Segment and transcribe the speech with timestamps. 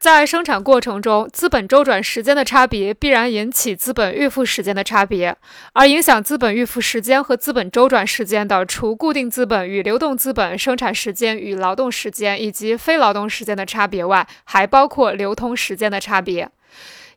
[0.00, 5.36] 在生产过程中，资本周转时间的差别必然引起资本预付时间的差别，
[5.74, 16.48] 而影响资本预付时间和资本周转时间的，除固定资本与流动资本生产时间与劳动时间以及非劳动时间的差别外，还包括流通时间的差别。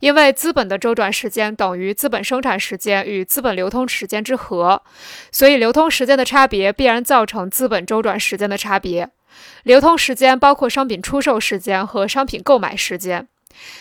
[0.00, 4.82] 因为资本的周转时间等于资本生产时间与资本流通时间之和，
[5.30, 9.10] 所以流通时间的差别必然造成资本周转时间的差别。
[9.62, 13.28] 流通时间包括商品出售时间和商品购买时间。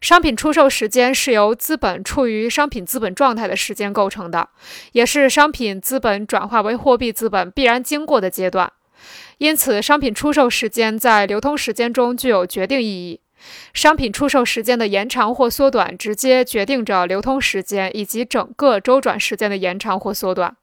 [0.00, 4.50] 商品出售时间是由资本处于商品资本状态的时间构成的，
[4.92, 8.70] 也是商品资本转化为货币资本必然经过的阶段。
[9.38, 13.20] 因此，商品出售时间在流通时间中具有决定意义。
[13.72, 20.56] 商品出售时间的延长或缩短，直接决定着流通时间以及整个周转时间的延长或缩短。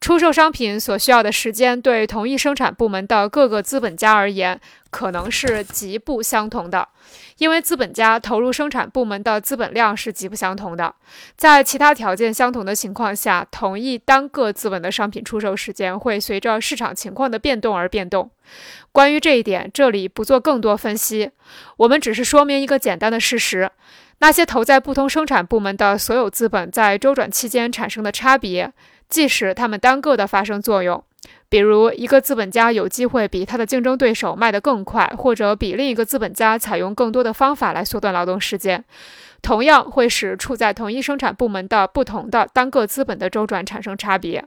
[0.00, 4.58] 出售商品所需要的时间，对同一生产部门的各个资本家而言，
[4.90, 6.88] 可能是极不相同的，
[7.38, 10.94] 因为资本家投入生产部门的资本量是极不相同的。
[11.36, 18.30] 在其他条件相同的情况下，同一单个资本的商品出售时间会随着市场情况的变动而变动。
[18.92, 21.32] 关于这一点，这里不做更多分析，
[21.76, 23.70] 我们只是说明一个简单的事实。
[24.20, 28.72] 那些投在不同生产部门的所有资本在周转期间产生的差别，
[29.08, 31.02] 即使它们单个的发生作用，
[31.48, 38.84] 比如一个资本家有机会比他的竞争对手卖得更快，或者比另一个资本家采用更多的方法来缩短劳动时间，
[39.40, 44.44] 同样会使处在同一生产部门的不同的单个资本的周转产生差别。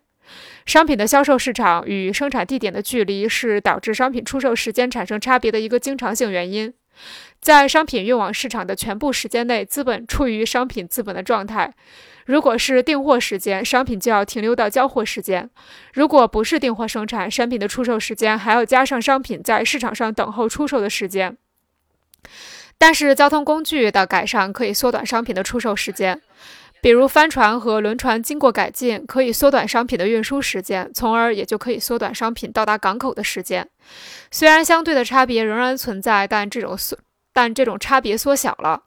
[0.65, 6.73] 商品的销售市场与生产地点的距离是导致商品出售时间产生差别的一个经常性原因。
[7.39, 11.73] 在商品运往市场的全部时间内，资本处于商品资本的状态。
[12.25, 15.47] 如果是订货时间，商品就要停留到交货时间；
[15.93, 21.35] 如果不是订货生产，商品的出售时间还要加上商品在市场上等候出售的时间。
[22.77, 26.21] 但是，交通工具的改善可以缩短商品的出售时间，
[26.81, 33.69] 比如帆船和轮船经过改进，可以缩短商品的运输时间，从而也就可以缩短商品到达港口的时间。
[34.31, 36.97] 虽然相对的差别仍然存在，但这种缩
[37.33, 38.83] 但这种差别缩小了。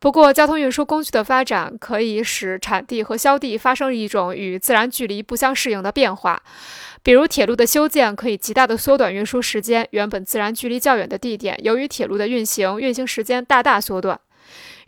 [0.00, 6.42] 不过，交通运输工具的发展可以使产地和销地发生一种与自然距离不相适应的变化。
[7.02, 9.88] 比如，铁路的修建可以极大的缩短运输时间。
[9.92, 14.18] 原本自然距离较远的地点，由于铁路的运行，运行时间大大缩短；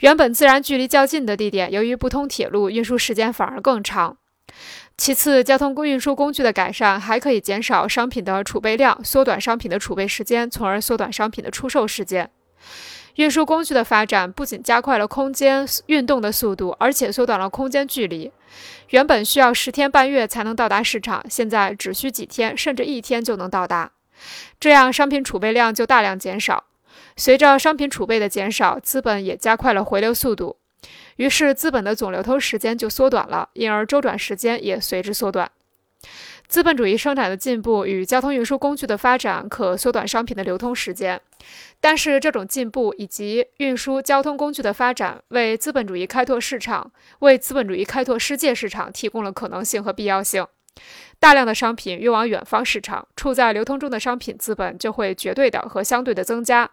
[0.00, 4.16] 原本自然距离较近的地点，由于不通铁路，运输时间反而更长。
[4.96, 12.30] 其次，交通运输工具的改善还可以减少商品的储备量，缩短商品的储备时间，从而缩短商品的出售时间。
[13.16, 18.32] 运输工具的发展不仅加快了空间运动的速度，而且缩短了空间距离。
[18.90, 23.92] 原本需要十天半月才能到达市场，现在只需几天甚至一天就能到达。
[24.58, 26.64] 这样商品储备量就大量减少。
[27.16, 30.56] 随着商品储备的减少，资本也加快了回流速度，
[31.16, 35.50] 于是资本的总流通时间就缩短了，因而周转时间也随之缩短。
[36.48, 41.20] 资本主义生产的进步与交通运输工具的发展可缩短商品的流通时间，
[41.80, 46.90] 但是这种进步以及运输交通工具的发展为资本主义开拓市场、
[47.20, 50.44] 为资本主义开拓世界市场提供了可能性和必要性。
[51.20, 56.68] 大量的商品运往远方市场，处在流通中的商品资本就会绝对的和相对的增加，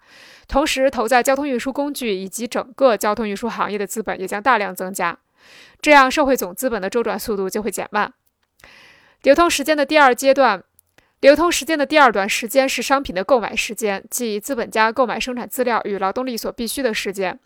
[0.48, 5.18] 同时投在交通运输工具以及整个交通运输行业的资本也将大量增加，
[5.82, 8.14] 这样社会总资本的周转速度就会减慢。
[9.24, 10.64] 流通时间的第二阶段，
[11.20, 17.38] 流通时间的第二段时间是商品的购买时间，即资本家购买生产资料与劳动力所必需的时间，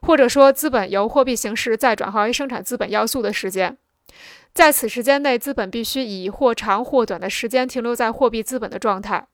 [0.00, 3.76] 或者说资本由货币形式再转化为生产资本要素的时间。
[4.52, 9.26] 在此时间内，资本必须以或长或短的时间停留在货币资本的状态。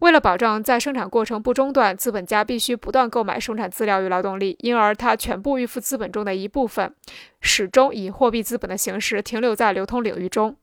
[0.00, 6.94] 为了保证在生产过程不中断，资本家必须不断购买生产资料与劳动力，因而他全部预付资本中的一部分，
[7.40, 10.56] 始终以货币资本的形式停留在流通领域中。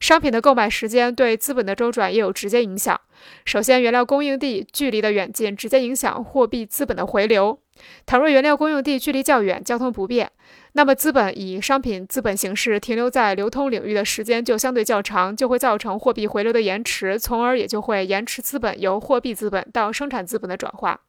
[0.00, 3.00] 商品的购买时间对资本的周转也有直接影响。
[3.44, 7.58] 首先，原料供应地距离的远近直接影响货币资本的回流。
[8.06, 10.30] 倘若原料供应地距离较远，交通不便，
[10.72, 21.00] 那么资本以商品资本形式停留在流通领域的时间就相对较长，就会造成货币回流的延迟，从而也就会延迟资本由货币资本到生产资本的转化。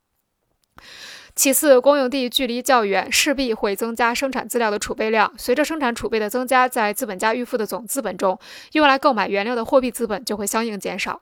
[1.37, 5.31] 其次，公用地距离较远，势必会增加生产资料的储备量。
[5.37, 8.39] 随着生产储备的增加，在资本家预付的总资本中，
[8.71, 11.21] 用来购买原料的货币资本就会相应减少。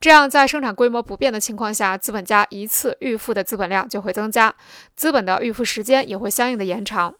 [0.00, 4.52] 这样，在生产规模不变的情况下，资本家一次预付的资本量就会增加，
[4.96, 7.14] 资本的预付时间也会相应的延长。